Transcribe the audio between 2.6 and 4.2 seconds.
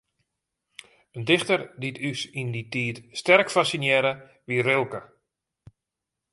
tiid sterk fassinearre,